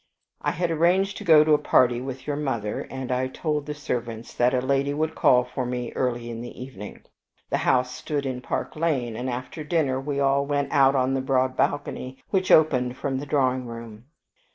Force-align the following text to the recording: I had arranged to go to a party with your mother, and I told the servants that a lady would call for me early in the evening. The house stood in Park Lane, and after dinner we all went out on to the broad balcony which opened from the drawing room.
I 0.41 0.49
had 0.49 0.71
arranged 0.71 1.17
to 1.17 1.23
go 1.23 1.43
to 1.43 1.53
a 1.53 1.59
party 1.59 2.01
with 2.01 2.25
your 2.25 2.35
mother, 2.35 2.87
and 2.89 3.11
I 3.11 3.27
told 3.27 3.67
the 3.67 3.75
servants 3.75 4.33
that 4.33 4.51
a 4.51 4.59
lady 4.59 4.95
would 4.95 5.13
call 5.13 5.43
for 5.43 5.63
me 5.63 5.91
early 5.93 6.31
in 6.31 6.41
the 6.41 6.59
evening. 6.59 7.03
The 7.51 7.59
house 7.69 7.93
stood 7.93 8.25
in 8.25 8.41
Park 8.41 8.75
Lane, 8.75 9.15
and 9.15 9.29
after 9.29 9.63
dinner 9.63 10.01
we 10.01 10.19
all 10.19 10.43
went 10.47 10.71
out 10.71 10.95
on 10.95 11.09
to 11.09 11.19
the 11.21 11.21
broad 11.21 11.55
balcony 11.55 12.17
which 12.31 12.49
opened 12.49 12.97
from 12.97 13.19
the 13.19 13.27
drawing 13.27 13.67
room. 13.67 14.05